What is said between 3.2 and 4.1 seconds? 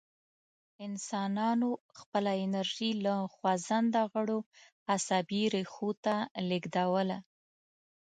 خوځنده